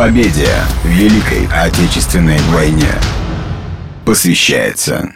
[0.00, 0.48] Победе
[0.82, 2.88] Великой Отечественной войне
[4.06, 5.10] посвящается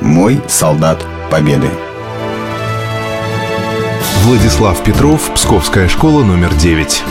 [0.00, 1.66] «Мой солдат Победы».
[4.22, 7.02] Владислав Петров, Псковская школа номер 9.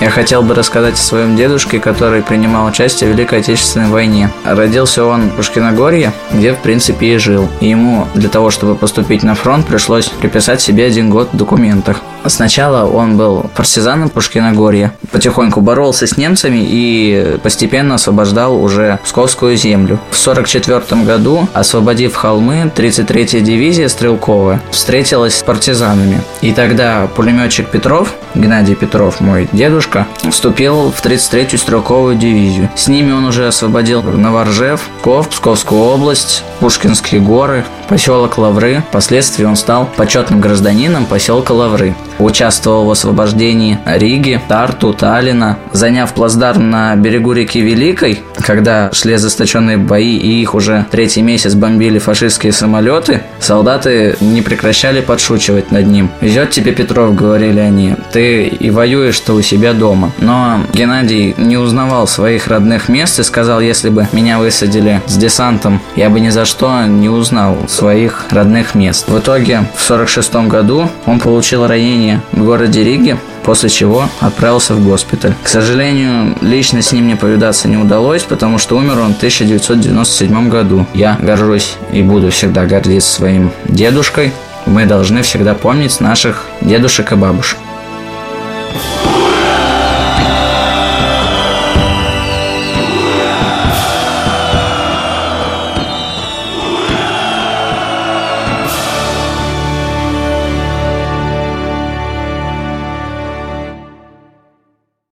[0.00, 4.30] Я хотел бы рассказать о своем дедушке, который принимал участие в Великой Отечественной войне.
[4.44, 7.48] Родился он в Пушкиногорье, где, в принципе, и жил.
[7.60, 12.00] И ему для того, чтобы поступить на фронт, пришлось приписать себе один год в документах.
[12.26, 19.98] Сначала он был партизаном Пушкиногорья, потихоньку боролся с немцами и постепенно освобождал уже Псковскую землю.
[20.10, 26.20] В 1944 году, освободив холмы, 33-я дивизия Стрелковая встретилась с партизанами.
[26.40, 29.87] И тогда пулеметчик Петров, Геннадий Петров, мой дедушка,
[30.30, 32.70] вступил в 33-ю Стрелковую дивизию.
[32.76, 38.82] С ними он уже освободил Новоржев, Псков, Псковскую область, Пушкинские горы, поселок Лавры.
[38.90, 41.94] Впоследствии он стал почетным гражданином поселка Лавры.
[42.18, 45.58] Участвовал в освобождении Риги, Тарту, Таллина.
[45.72, 51.54] Заняв плацдарм на берегу реки Великой, когда шли ожесточенные бои и их уже третий месяц
[51.54, 56.10] бомбили фашистские самолеты, солдаты не прекращали подшучивать над ним.
[56.20, 60.12] «Везет тебе Петров»,— говорили они,— «ты и воюешь-то у себя дома».
[60.18, 65.80] Но Геннадий не узнавал своих родных мест и сказал, если бы меня высадили с десантом,
[65.96, 69.08] я бы ни за что не узнал своих родных мест.
[69.08, 74.84] В итоге в 46 году он получил ранение в городе Риге, после чего отправился в
[74.84, 75.34] госпиталь.
[75.42, 80.48] К сожалению, лично с ним мне повидаться не удалось, потому что умер он в 1997
[80.50, 80.86] году.
[80.92, 84.32] Я горжусь и буду всегда гордиться своим дедушкой.
[84.66, 87.58] Мы должны всегда помнить наших дедушек и бабушек.